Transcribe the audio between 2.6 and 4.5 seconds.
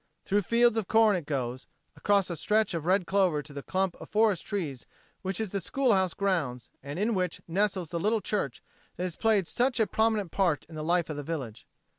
of red clover to the clump of forest